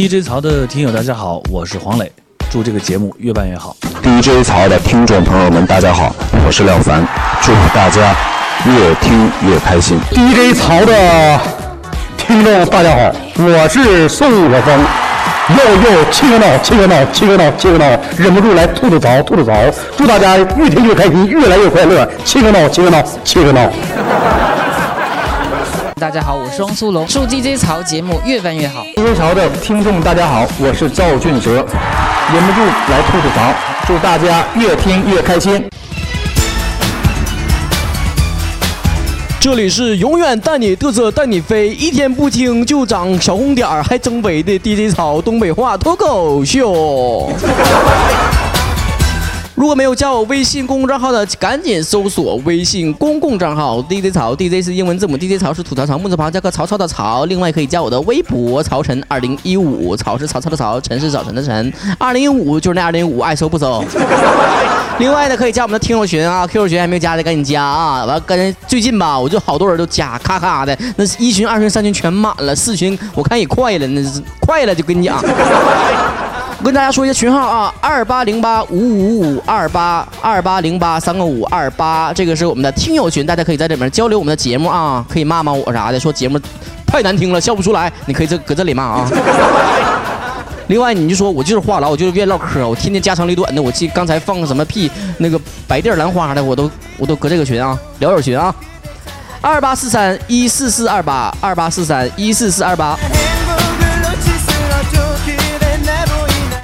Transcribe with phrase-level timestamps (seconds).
[0.00, 2.08] DJ 曹的听友大家好，我是黄磊，
[2.48, 3.76] 祝这个节目越办越好。
[4.00, 6.14] DJ 曹的听众朋友们，大家好，
[6.46, 7.04] 我是廖凡，
[7.42, 8.14] 祝大家
[8.64, 9.98] 越听越开心。
[10.12, 11.40] DJ 曹的
[12.16, 14.78] 听众大家好，我是宋晓峰。
[15.48, 17.84] 又又七个闹，七个闹，七个闹，七个闹，
[18.16, 19.52] 忍不住来吐吐槽，吐吐槽。
[19.96, 22.08] 祝大家越听越开心，越来越快乐。
[22.24, 23.68] 七个闹，七个闹，七个闹。
[25.98, 28.84] 大家好，我是汪苏泷，祝 DJ 曹节目越办越好。
[28.94, 31.54] DJ 曹的听众大家好，我是赵俊哲，
[32.32, 33.52] 忍不住来吐吐槽，
[33.84, 35.68] 祝大家越听越开心。
[39.40, 47.32] 这里是永远带你嘚瑟带你飞，一天不听就长小红点儿，还增肥的 DJ 曹东北话脱口秀。
[49.58, 57.24] 如果没有加我微信公众账号的，赶紧搜索微信公共账号 DJ 曹，DJ 是英文字母，DJ 曹是吐槽曹木字旁加个曹操的曹。
[57.24, 63.84] 另外可以加我的微博曹晨二零一五，曹是曹操的曹，晨是早晨的晨，二零一五就是那二零一五，爱搜不搜？
[65.00, 68.04] 另外呢，可以加我们的听友群啊，QQ 群还没有加的赶紧加啊！
[68.04, 75.20] 完，跟最近吧，我就好多人都加，咔咔的，那一群、二群、三群全满了，四群我看也快了，那是快了就跟你讲。
[76.58, 86.36] 我跟大家说一下群号啊，二八零八五五五二八二八零八三个五二八，这个是我们的听友群，大家可以在里面交流我们的节目啊，可以骂骂我啥的，说节目
[86.84, 89.08] 太难听了，笑不出来，你可以这搁这里骂啊。
[90.66, 93.62] 另外，你就说我就是话痨，我就是愿意唠嗑，我天天家长里短的。
[93.62, 98.52] 我记刚才放个什么屁，那个白地儿兰花的，我都我都搁这个群啊，聊友群啊，
[99.40, 102.98] 二八四三一四四二八二八四三一四四二八。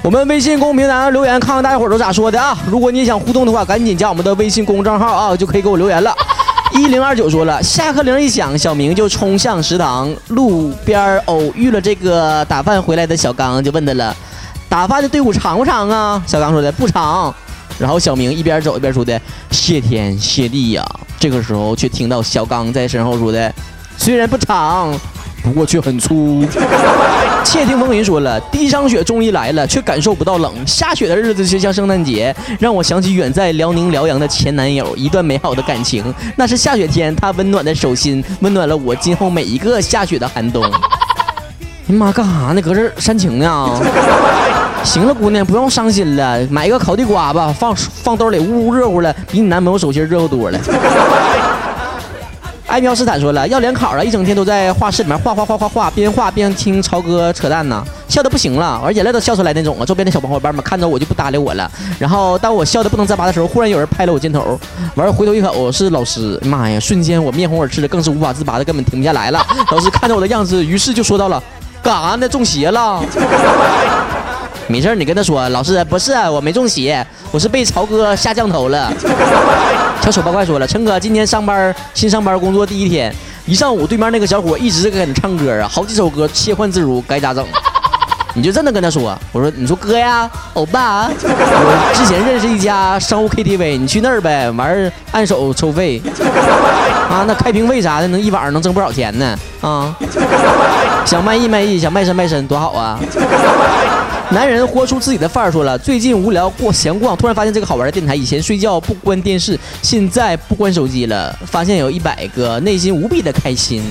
[0.05, 2.55] 我们微信公众平台上留言，看看大家伙都咋说的啊！
[2.67, 6.15] 如果你也想互动的话，赶紧加我们的微信公众账号啊，就可以给我留言了。
[6.73, 14.15] 一零二九说了，下课铃一响，小明就冲向食堂，路边偶遇了这个打饭回来的小刚，就问他了
[14.69, 17.33] ：“打饭的队伍长不长啊？”小刚说的：“不长。”
[17.79, 20.85] 然后小明一边走一边说的：“谢天谢地呀！”
[21.19, 23.51] 这个时候却听到小刚在身后说的
[23.97, 24.93] ：“虽然不长，
[25.45, 26.43] 不过却很粗。
[27.45, 30.51] ”窃听风云说了，第一场雪终于来了，却感受不到冷。
[30.65, 36.03] 下雪的日子就像圣诞节，让我想起远在辽宁辽阳的前男友，一段美好的感情。
[36.35, 40.65] 那是下雪天，他温暖的手心温暖了我今后每一个下雪的寒冬。
[41.85, 42.59] 你妈干啥呢？
[42.59, 43.79] 搁这煽情呢？
[44.83, 50.59] 行了，姑娘，不用伤心了，买一个烤地瓜吧，放放兜里，呜呜热乎了，比你男朋友手心热乎多了。
[52.67, 59.85] 艾苗斯坦说了，要联考了，一整天都在画室里面画画画画画，边画边听超哥扯淡呢，笑的不行了，而眼泪都笑出来那种啊。
[59.85, 61.69] 周边的小伙伴们看着我就不搭理我了。
[61.99, 64.59] 然后当我笑的不能自拔的时候，忽然有人拍了我肩头，
[64.95, 66.79] 完了回头一看，我是老师，妈呀！
[66.79, 69.45] 瞬间我面红耳赤的，更是无法自拔的，根本停不下来了。
[69.71, 71.41] 老师看着我的样子，于是就说到了，
[71.83, 72.27] 干啥呢？
[72.27, 73.01] 中邪了？
[74.67, 78.91] 没事你跟他说，老师不是我没中邪，我是被曹哥下降头了。
[80.01, 83.13] 小丑八怪说了，陈哥今天上班新上班工作第一天，
[83.45, 87.45] 一上午对面那个小伙一直在那唱歌啊，好几首歌切换自如，该咋整？
[88.37, 96.01] 你就这么跟他说，我说你说哥呀，欧巴，我之前认识一家商务 KTV，你去那儿呗，完儿按手收费，
[97.09, 99.95] 啊，那开瓶费啥的能一晚上能挣不少钱呢，啊，
[101.05, 102.99] 想卖艺卖艺，想卖身卖身，多好啊！
[104.31, 108.15] 男人活出自己的范儿，说了，最近无聊过闲逛，突然发现这个好玩的电台。
[108.15, 113.81] 以前睡觉不关电视，现在不关手机了，发现有一百个，内心无比的开心。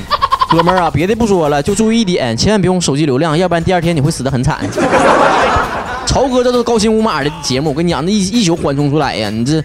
[0.48, 4.58] 哥们儿啊，别的不说了，就注意一点，千万别用手机流量，要不然第二天你会死得很惨。
[6.06, 9.62] 曹哥这都是高薪无码的节目，我跟你讲，那一一宿缓冲出来呀，你这，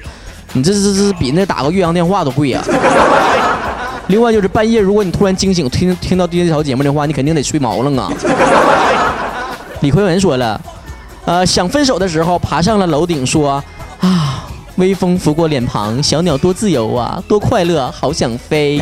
[0.53, 2.63] 你这这这比那打个岳阳电话都贵呀。
[4.07, 8.11] 另外就是半夜，如果你突然惊醒，听听到这条节目的话，你肯定得睡毛了啊。
[9.81, 10.59] 李奎文说了，
[11.25, 13.63] 呃，想分手的时候爬上了楼顶，说
[13.99, 14.45] 啊，
[14.77, 18.81] 微风拂过脸庞，小鸟多自由啊，多快乐，好想飞。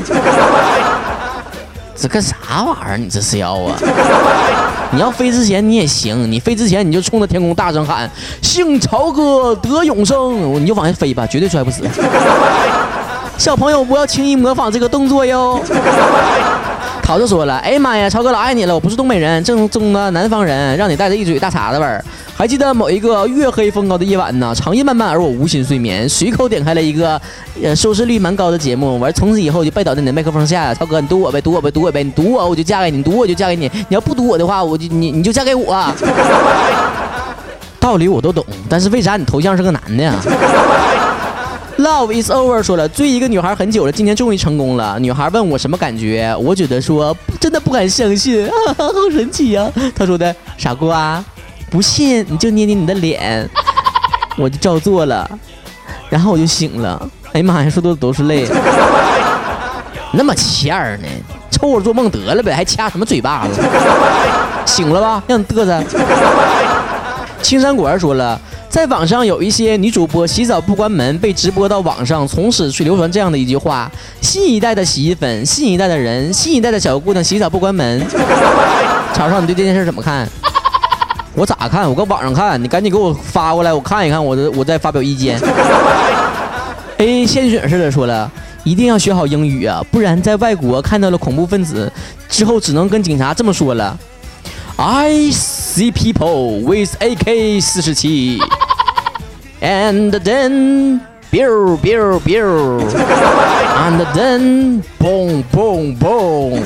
[1.99, 2.97] 这干啥玩意儿？
[2.97, 3.75] 你这是要啊？
[4.91, 8.09] 你要飞之前你也行，你飞之前你就冲着天空大声喊
[8.41, 11.83] “姓曹哥得永生”，你就往下飞吧，绝对摔不死。
[13.37, 15.59] 小朋友不要轻易模仿这个动作哟。
[17.03, 18.73] 桃子说了：“哎呀妈呀，曹哥老爱你了！
[18.73, 22.03] 我不是东北人，正宗的南方人，让你带着一嘴大碴子味儿。
[22.37, 27.19] 还记得某一个月黑风高的夜晚呢，长夜漫漫而我无心睡眠，随口点开了一个
[27.63, 30.71] 呃收视率蛮高的节目，完从此以后就拜倒在你的麦克风下。
[30.75, 33.67] 超哥，你堵我呗，堵我呗，堵我呗，你堵我我就嫁给你，堵我就嫁给你。
[33.89, 35.91] 你要不堵我的话，我就你你就嫁给我。
[37.79, 40.13] 道理我都懂，但是为啥你头像是个男的呀？”
[41.79, 44.99] Love is over 说了，追一个女孩很久了，今天终于成功了。
[44.99, 48.47] 女孩问我什么感觉，我觉得说真的不敢相信，
[48.77, 51.23] 好神奇呀、她说的傻瓜，
[51.69, 53.47] 不信你就捏捏你的脸，
[54.37, 55.29] 我就照做了，
[56.09, 57.09] 然后我就醒了。
[57.33, 58.47] 哎呀妈呀，说多都是泪，
[60.13, 61.07] 那么欠儿呢，
[61.51, 63.61] 凑合做梦得了呗，还掐什么嘴巴子？
[64.65, 65.83] 醒了吧，让你嘚瑟。
[67.41, 68.39] 青山果儿说了。
[68.69, 73.89] 在网上有一些女主播洗澡不关门，被直播到网上，从此去流传这样的一句话：
[74.21, 78.05] 新一代的洗衣粉，新一代的人，新一代的小姑娘洗澡不关门。
[79.13, 80.27] 曹少，你对这件事怎么看？
[81.37, 81.87] 我咋看？
[81.87, 85.39] 我搁网上看，你赶紧给我发过来，我看一看，我的我再发表意见。
[86.97, 88.31] A 献血似的说了，
[88.63, 91.91] 一定要学好英语啊，不然在外国看到了恐怖分子
[92.27, 93.95] 之后，只能跟警察这么说了
[94.77, 98.41] ：I see people with AK 四十七。
[99.61, 100.99] And then,
[101.31, 106.63] biu biu biu，and then, boom boom boom.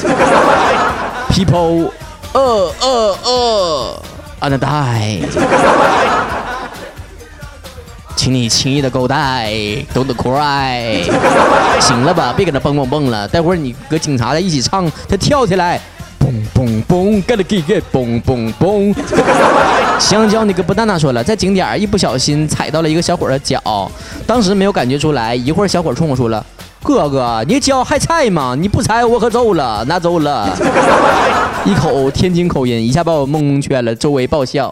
[1.31, 1.91] People,
[2.33, 4.03] 呃呃
[4.41, 5.21] ，and die.
[8.17, 11.01] 请你轻易的 go die，don't cry。
[11.79, 15.79] 行了吧，别搁那蹦蹦蹦了，待会儿你搁警察在一起唱，他跳起来。
[16.19, 18.95] 嘣嘣嘣，get get get，嘣嘣嘣。
[19.99, 23.91] 香蕉那个不蛋蛋说了，在景点一不小心踩到了一个小伙的脚，
[24.27, 26.45] 当时没有感觉出来，一会儿小伙冲我说了
[26.83, 28.55] ：“哥哥，你脚还踩吗？
[28.57, 30.49] 你不踩我可走了，拿走了。
[31.63, 34.71] ”一口天津口音，一下把我蒙圈了，周围爆笑。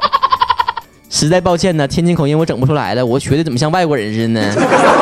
[1.09, 4.53] 实在抱歉呢，天津口音我整不出来了，我学的怎么像外国人似的呢？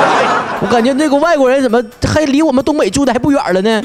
[0.59, 3.81] 我感觉那个外国人怎么还离我们东北住的还不远了呢？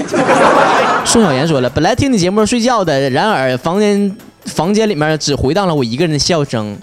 [1.04, 4.16] 宋小妍说了，本来听你节目睡觉的，然而房间
[4.46, 6.76] 房间里面只回荡了我一个人的笑声。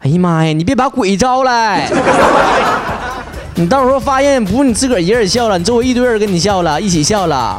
[0.00, 1.90] 哎呀妈呀，你别把鬼招来！
[3.58, 7.58] 你到时候发现不是你自个儿一人笑了，你周围一堆人跟你笑了，一起笑了。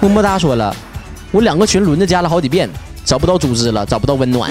[0.00, 0.74] 么么哒说了，
[1.30, 2.66] 我两个群轮着加了好几遍，
[3.04, 4.50] 找不到组织了，找不到温暖。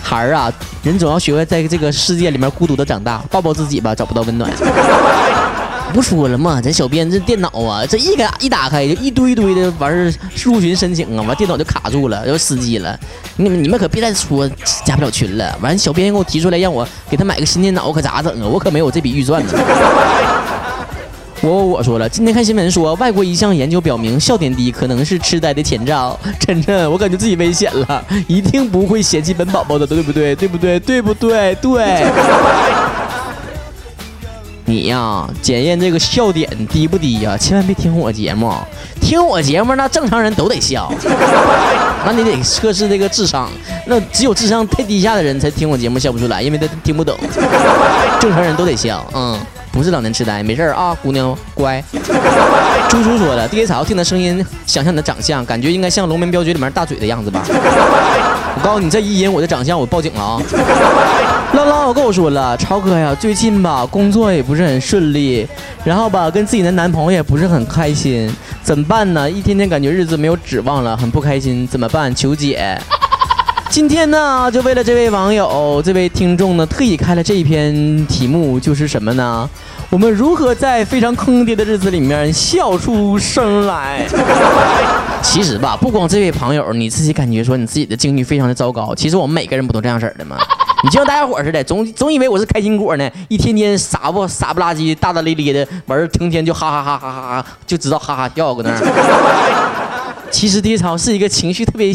[0.00, 0.48] 孩儿啊，
[0.84, 4.48] 人总要学会在这个世界里面孤独的长大，抱抱自己吧，找不到温暖。
[5.92, 6.60] 不说了吗？
[6.62, 12.98] 咱小编这电脑啊，这一打一打开就一堆堆的完事入群申请啊，完电脑就卡住了，要死机了。
[13.36, 14.48] 你们你们可别再说
[14.84, 15.58] 加不了群了。
[15.60, 18.46] 完小编给我提出来让我给他买个新电脑，可咋整啊？
[18.46, 19.52] 我可没有这笔预算呢。
[21.40, 26.18] 我我我说了，今天看新闻说，外国一项研究表明，笑点低可能是痴呆的前兆。
[26.40, 30.34] 晨晨，我感觉自己危险了，一定不会嫌弃本宝宝的，对不对？
[30.34, 30.80] 对不对？
[30.80, 31.54] 对不对？
[31.62, 32.06] 对。
[34.68, 37.34] 你呀，检验这个笑点低不低呀？
[37.38, 38.52] 千万别听我节目，
[39.00, 40.92] 听我节目那正常人都得笑，
[42.04, 43.48] 那你得测试这个智商，
[43.86, 47.16] 那只有智商太低下的人才听我节目笑不出来，因为他听不懂，
[48.20, 49.40] 正常人都得笑，嗯。
[49.70, 51.80] 不是老年痴呆，没事啊，姑娘乖。
[52.88, 57.44] 猪猪说了，地草听他声音，想象你的长相，感觉应该像《龙门镖局》里面大嘴的样子吧？
[57.46, 60.42] 我告诉你，这一音我的长相，我报警了啊！
[61.58, 65.44] 浪浪，我跟我说了，超哥呀，最近吧，工作也不是很顺利，
[65.84, 68.30] 然后吧，跟自己的男朋友也不是很开心，
[68.62, 69.28] 怎么办呢？
[69.28, 72.14] 一天天感觉日子没有指望了，很不开心，怎么办？
[72.14, 72.80] 求解。
[73.70, 79.50] 今天呢，就为了这位网友、这位听众呢，特意开了这一篇题目，就是什么呢？
[79.90, 84.06] 我们如何在非常坑爹的日子里面笑出声来？
[85.22, 90.36] 其实吧，不光这位朋友，你自己感觉说你自己的境遇非常的糟糕，其实我们每个人不都这样式儿的吗？
[90.88, 100.14] 你就像大家伙似的，总总以为我是开心果呢，一天天傻不傻不拉几、大大咧咧的，完儿成天就哈哈哈哈哈哈，就知道哈哈笑搁那儿。
[100.32, 101.94] 其实低潮是一个情绪特别。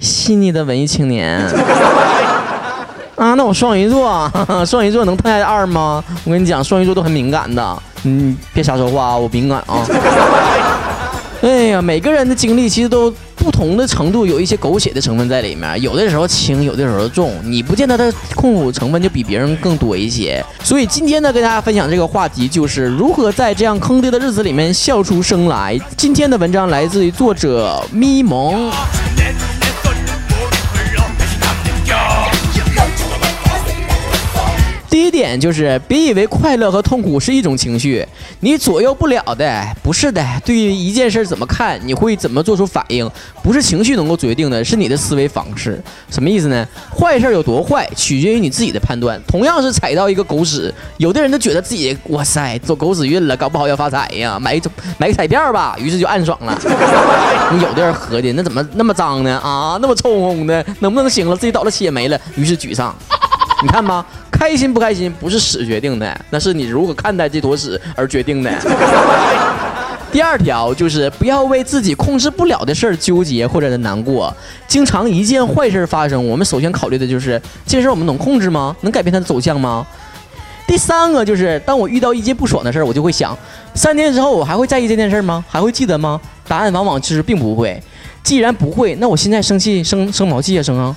[0.00, 1.38] 细腻的文艺青年
[3.16, 4.30] 啊，那我双鱼座，
[4.66, 6.04] 双鱼座能碰下二吗？
[6.24, 9.86] 我跟你讲，双鱼座都很敏感的，嗯，别瞎说话啊，我敏感啊。
[11.40, 13.10] 哎呀，每个人的经历其实都
[13.44, 20.42] 不同的程度，有一些狗血的成分在里面，有的时候轻，有的时候重，你不见得它痛苦成分就比别人更多一些。
[20.62, 25.78] 所以今天呢，跟大家分享这个话题，就是如何在这样坑爹的日子里面笑出声来。
[25.94, 28.70] 今天的文章来自于作者咪蒙。
[35.14, 38.04] 点就是，别以为快乐和痛苦是一种情绪，
[38.40, 39.64] 你左右不了的。
[39.82, 43.08] 不是的，对于一件事怎么看，你会怎么做出反应，
[43.42, 45.80] 不是情绪能够决定的，是你的思维方式。
[46.10, 46.66] 什么意思呢？
[46.90, 49.20] 坏事有多坏，取决于你自己的判断。
[49.28, 54.62] 同样是踩到一个狗屎，有的人都觉得自己哇塞走狗屎运了，搞不好要发财呀，买一
[54.98, 56.58] 买个彩票吧，于是就暗爽了。
[57.54, 59.38] 你有的人合计，那怎么那么脏呢？
[59.38, 61.36] 啊，那么臭烘烘的，能不能行了？
[61.36, 62.94] 自己倒了血霉了，于是沮丧。
[63.62, 64.04] 你看吧。
[64.34, 68.50] 开心不开心不是屎决定的，那是你如何看待这坨屎而决定的。
[70.12, 74.32] 第二条就是不要为自己控制不了的事儿纠结或者难过。
[74.68, 78.76] 经常一件坏事发生，我们首先考虑的就是这事儿我们能控制吗？
[78.82, 79.86] 能改变它的走向吗？
[80.66, 83.36] 第三个就是当我遇到一件不爽的事儿，我就会想，
[83.74, 85.44] 三天之后我还会在意这件事儿吗？
[85.48, 86.20] 还会记得吗？
[86.46, 87.82] 答案往往就是并不会。
[88.22, 90.94] 既然不会，那我现在生气生生毛气啊生啊！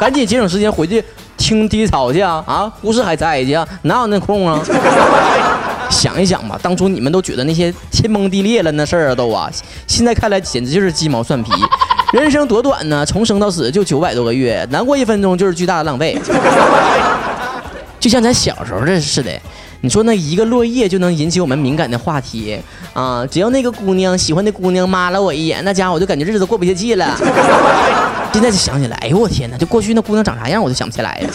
[0.00, 1.02] 赶紧节省时间回去
[1.36, 2.42] 听低潮去啊！
[2.46, 4.60] 啊，故事还在去啊，哪有那空啊？
[5.90, 9.50] 想一想吧，当初你们都觉得那些天崩地裂了那事儿啊都啊，
[9.86, 11.52] 现在看来简直就是鸡毛蒜皮。
[12.12, 16.16] 人生多短呢，从生到死就九百多个月，难过一分钟就是巨大的浪费。
[17.98, 19.30] 就像咱小时候这似的，
[19.80, 22.58] 你说那一个落叶就能引起我们敏感的话题
[22.92, 23.26] 啊！
[23.30, 27.16] 只要那个姑娘喜欢的姑娘骂了我一眼，那家伙我就感觉日子过不下去了。
[28.34, 29.56] 现在就想起来，哎呦我天哪！
[29.56, 31.30] 就过去那姑娘长啥样我都想不起来了。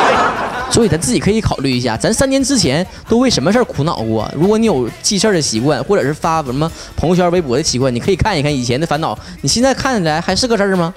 [0.72, 4.26] 所以咱自己可以考虑一下，咱三年之前都为什么事儿苦恼过？
[4.34, 10.90] 如果你有记事儿的习惯，或者是发什么朋友圈、微博的习惯，你可以看一看以前的烦恼，你现在看起来还是个事儿吗？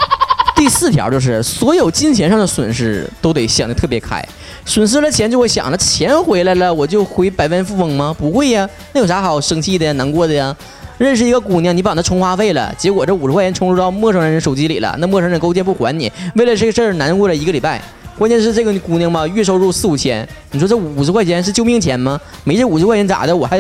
[0.56, 4.26] 第四条就是所有金钱上的损失都得想得特别开，
[4.66, 8.16] 损失了钱就会想着钱回来了我就回百万富翁吗？
[8.18, 10.56] 不会呀，那有啥好生气的呀、难过的呀？
[11.04, 17.82] 认识一个姑娘，你把她充话费了，结果这五十块钱充入到陌生人手机里了，那陌生人勾践不还你，为了这个事儿难过了一个礼拜。
[18.18, 22.18] 关键是这个姑娘吧，月收入四五千，你说这五十块钱是救命钱吗？
[22.46, 23.36] 没这五十块钱咋的？
[23.36, 23.58] 我还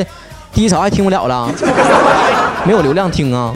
[0.54, 1.50] 第一潮还听不了了，
[2.66, 3.54] 没有流量听啊。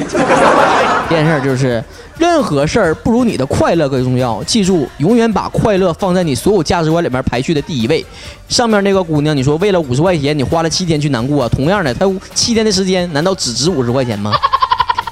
[1.09, 1.81] 这件事就是，
[2.17, 4.43] 任何事儿不如你的快乐更重要。
[4.43, 8.05] 记住，永远把快乐放在你所有价值观里面排序的第一位。
[8.49, 14.33] 上面那个姑娘，你说为了五十块钱，你花了七天去难过，同样的，她七天的时间，难道只值五十块钱吗？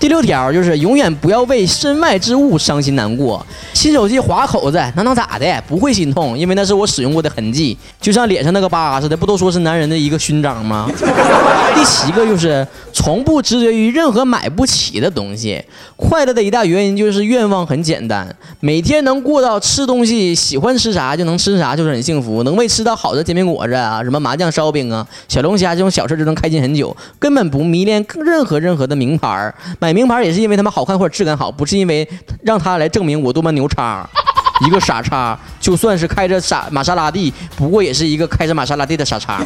[0.06, 3.44] 第六条就是永远不要为身外之物伤心难过。
[3.74, 5.64] 新手机划口子，那能咋的？
[5.68, 9.18] 不会心痛，因为那是我使用过的痕迹，就像脸上那个疤似的。
[9.18, 10.88] 不都说是男人的一个勋章吗？
[11.74, 15.60] 第七个就是从不执着于任何买不起的东西。
[15.96, 18.28] 快乐的一大原因就是愿望很简单，
[18.60, 22.44] 每天能过到吃东西喜欢吃啥就能吃啥，就是很幸福。
[22.44, 29.95] 能为吃到好的煎饼果子啊，什么麻酱烧饼啊，小龙虾这种小事就能开心很久，根本不迷恋任何任何的名牌买。
[29.96, 32.06] 名牌也是因为他们好看或者质感好，不是因为
[32.44, 34.06] 让他来证明我多么牛叉。
[34.66, 39.42] 一个傻叉，就算是开着傻玛莎拉蒂，不过也是一个开着玛莎拉蒂的傻叉。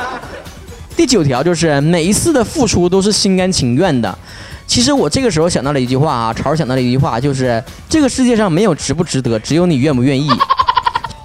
[0.96, 4.18] 第九条就是每一次的付出都是心甘情愿的。
[4.66, 10.30] 其实我这个时候想到了一句话啊，潮想到了一句话，就是这个世界上没有值不值得，只有你愿不愿意。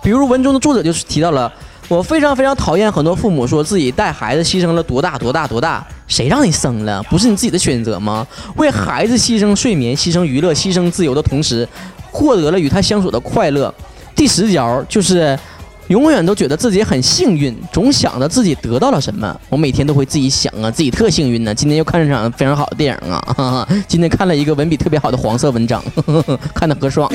[0.01, 1.51] 比如文中的作者就是提到了。
[1.89, 7.03] 我非常非常讨厌很多父母说自己带孩子牺牲了多大多大多大，谁让你生了？
[7.03, 8.25] 不是你自己的选择吗？
[8.55, 11.67] 为孩子牺牲睡眠、牺牲娱乐、牺牲自由的同时，
[12.11, 13.73] 获得了与他相处的快乐。
[14.15, 15.37] 第十条就是，
[15.87, 19.39] 永远都觉得自己很幸运，总想着自己得到了什么。
[19.49, 21.53] 我每天都会自己想啊，自己特幸运呢。
[21.53, 25.83] 今天又看了场非常好的电影啊，今天看了一个文笔特别好的黄色文章，
[26.55, 27.11] 看得可爽。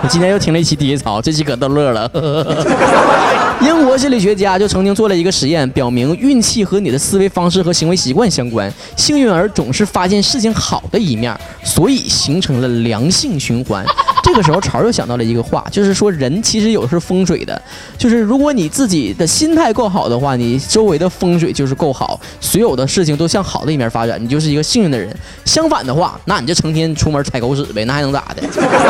[0.02, 2.10] 我今天又听了一期第一槽，这期可逗乐了。
[3.60, 8.72] 英国心理学家就曾经做了一个实验，表明运气和你的思维方式和行为习惯相关。
[8.96, 13.84] 幸运儿总是发现事情好的一面，所以形成了良性循环。
[14.22, 17.60] 这个时候，潮又想到了一个话，就是说人其实有是风水的，
[17.98, 25.14] 就是如果你自己的心态够好的话，你周围的风水就是够好，所有的事情都向好的一面发展，你就是一个幸运的人。
[25.44, 28.42] 相反的话，那你就成天出门踩狗屎呗，那还能咋的？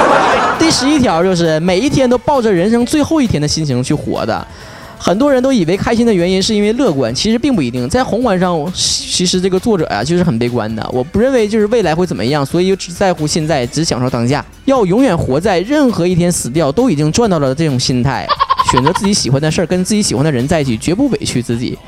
[0.59, 4.47] 第十一条就是每一天都抱着人生最后一天的心情去活的。
[5.03, 7.89] 很多人都以为开心的原因是因为乐观，其实并不一定。
[7.89, 10.87] 在宏观上，其实这个作者呀就是很悲观的。
[10.93, 14.45] 我不认为就是未来会怎么样，所以只在乎现在，只享受当下。
[14.67, 18.29] 要永远活在任何一天死掉都已经赚到了这种心态，
[18.71, 21.79] 选择自己喜欢的事儿，跟自己喜欢的人在一起，绝不委屈自己。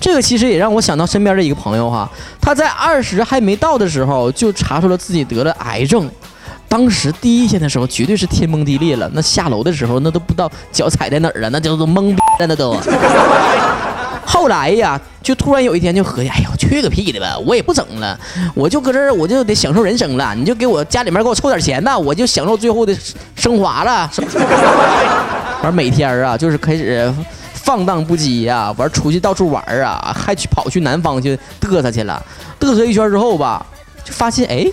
[0.00, 2.10] 这个其实也让我想到身边的一个朋友哈，
[2.40, 6.10] 他在二十还没到的时候就查出了自己得了癌症。
[6.68, 9.08] 当时第一天的时候，绝对是天崩地裂了。
[9.12, 12.76] 那下楼的时候，那都不知道脚踩在哪儿了，那叫做懵逼那都。
[14.24, 18.18] 后来呀，就突然有一天就合计，哎呦，去个屁的吧，我也不整了，
[18.54, 20.34] 我就搁这儿，我就得享受人生了。
[20.34, 22.96] 你就给我家里面给我凑点钱吧，我就享受最后的
[23.36, 24.10] 升华了。
[25.62, 27.12] 完每天啊，就是开始
[27.52, 32.20] 放荡不羁呀，完出去到处玩啊，还去跑去南方去嘚瑟去了。
[32.58, 33.64] 嘚瑟一圈之后吧，
[34.02, 34.66] 就发现哎。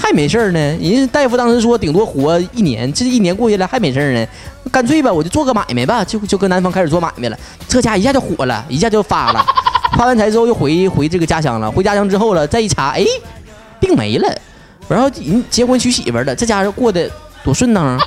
[0.00, 4.26] 还没事儿呢，人家大夫当时说顶多活一年，这一年过去了还没事儿呢，
[4.72, 7.38] 干脆吧，我就做个买卖吧，就就跟南方开始做买卖了，
[7.68, 9.44] 这家一下就火了，一下就发了，
[9.98, 13.04] 发完财之后又回回这个家乡了，回家乡之后了再一查，哎，
[13.78, 14.34] 病没了，
[14.88, 17.08] 然后人结婚娶媳妇了，这家伙过得
[17.44, 17.98] 多顺当啊，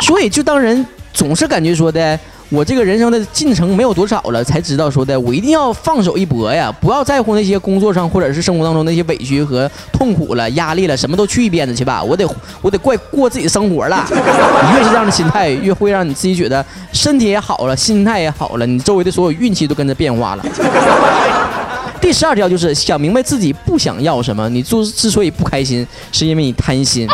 [0.00, 2.18] 所以就当人总是感觉说的。
[2.52, 12.02] 我这个人生的进程没有多少了，才知道说的，我一定要放手一搏呀，不要在乎那些工作上或者是生活当中那些委屈和痛苦了、压力了，什么都去一边子去吧。
[12.02, 12.28] 我得，
[12.60, 14.04] 我得怪过自己的生活了。
[14.10, 20.44] 你越是这样的心态，越会让你自己觉得身体也好了，心态也好了，你周围的所有运气都跟着变化了。
[22.02, 24.46] 第十二条就是想明白自己不想要什么。
[24.50, 27.08] 你之之所以不开心，是因为你贪心。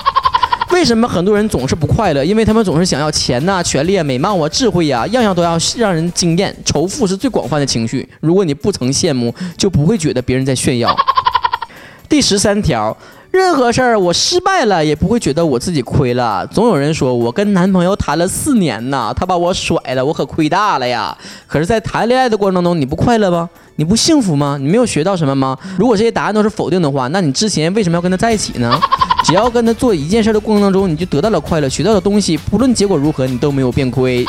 [0.70, 2.24] 为什么很多人总是不快乐？
[2.24, 6.54] 因为他们总是想要钱呐、权力啊、美貌啊、智慧呀，样样都要让人惊艳。
[6.64, 8.06] 仇富是最广泛的情绪。
[8.20, 10.94] 如果你不曾羡慕，就不会觉得别人在炫耀。
[12.08, 12.96] 第十三条，
[13.30, 16.46] 任何事儿我失败了，也不会觉得我自己亏了。
[16.46, 21.16] 总有人说我跟男朋友谈了四年呢，他把我甩了，我可亏大了呀。
[21.46, 23.48] 可是，在谈恋爱的过程当中，你不快乐吗？
[23.76, 24.58] 你不幸福吗？
[24.60, 25.56] 你没有学到什么吗？
[25.78, 28.78] 如果这些答案都是否定的话，那你之前为什么要跟他在一起呢？
[29.24, 34.24] 只要跟他做一件事的过程当中，你就得到了快乐，学到的东西，不论结果如何，你都没有变亏。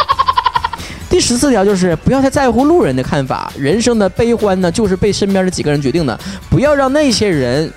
[1.09, 6.19] 第十四条就是不要太在乎路人的看法，人生的悲欢呢，就是被身边的几个人决定的，
[6.49, 7.71] 不要让那些人。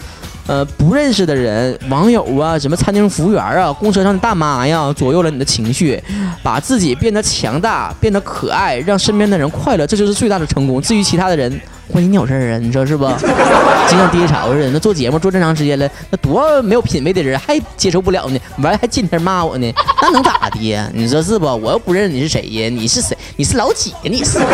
[0.48, 6.02] 呃，不认识的人、网友啊，什么餐厅服务员啊，公车上的大妈呀，左右了你的情绪，
[6.42, 10.82] 把自己变得强大，变得可爱，让身边的人快乐，这就是最大的成功。
[10.82, 12.58] 至于其他的人，关你鸟事儿啊？
[12.58, 13.04] 你说是不？
[13.04, 20.88] 就像爹潮似的，那做节目做这么长时间了，那多没有品位的人还接受不了呢，完了还今天骂我呢，那能咋的呀？
[20.94, 21.46] 你说是不？
[21.46, 22.68] 我又不认识你是谁呀？
[22.70, 23.16] 你是谁？
[23.36, 23.96] 你是老几呀？
[24.04, 24.38] 你是？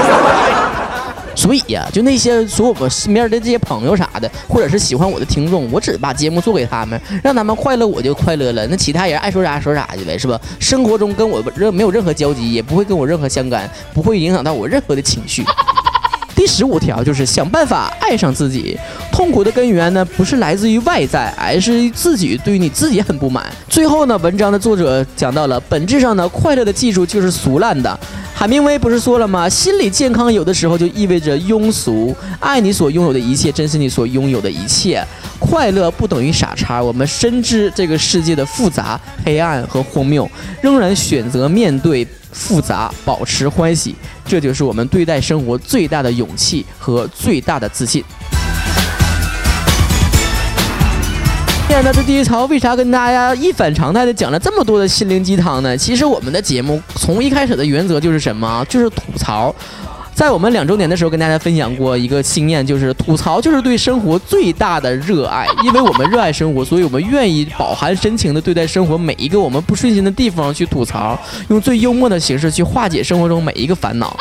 [1.36, 8.66] 所以呀，就那些说我们身边的这些朋友啥的，或者是喜欢我的听众，我只把节目做给他们，让他们快乐，我就快乐了。
[8.66, 10.40] 那其他人爱说啥说啥去呗，是吧？
[10.58, 15.44] 生活中跟我任没有任何交集，也不会跟我任何相干，不会影响到我任何的情绪。
[16.38, 18.78] 第十五条就是想办法爱上自己。
[19.10, 23.44] 痛苦的根源呢，不是来自于外在，而是自己对于你自己很不满。
[23.68, 27.98] 最后呢，文章的作者讲到了，本质上呢，快乐的技术就是俗烂的。
[28.32, 29.48] 海明威不是说了吗？
[29.48, 32.14] 心理健康有的时候就意味着庸俗。
[32.38, 35.04] 爱你所拥有的一切，珍惜你所拥有的一切。
[35.40, 36.80] 快乐不等于傻叉。
[36.80, 40.30] 我们深知这个世界的复杂、黑暗和荒谬，
[40.62, 43.96] 仍然选择面对复杂，保持欢喜。
[44.28, 48.04] 这就是我们对待生活最大的勇气和最大的自信。
[51.66, 55.76] 天呢，这第一槽为啥跟大家一反常态的讲了这么多的心灵鸡汤呢？
[55.76, 58.64] 其实我们的节目从一开始的原则就是什么？
[58.68, 59.54] 就是吐槽。
[60.18, 65.46] 在我们两周年的时候，跟大家分享过一个经验，就是吐槽就是对生活最大的热爱。
[65.62, 71.16] 因为我们热爱生活，所以我们愿意饱含深情的对待生活每一个我们不顺心的地方去吐槽，
[71.50, 74.16] 用最幽默的形式去化解生活中每一个烦恼。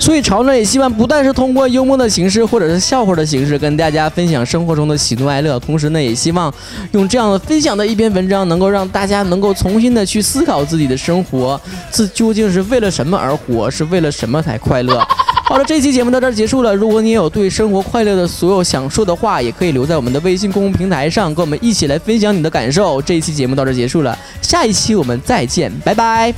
[0.00, 6.52] 所以，潮呢也希望不但是通过幽默的形式或者是笑话的形式跟大家分享生活中的喜怒哀乐，同时呢，也希望
[6.92, 11.60] 用这样的分享的一篇文章，能够让大家能够重新的去思考自己的生活，
[11.90, 14.98] 自究竟是为了什么而活，是为了什么才快乐。
[15.44, 16.74] 好了，这期节目到这儿结束了。
[16.74, 23.02] 如果你有对生活快乐的所有想说的话，也可以留在我们的微信公众平台上，跟我们一起来分享你的感受。
[23.02, 26.32] 这一期节目到这儿结束了，下一期我们再见，拜拜。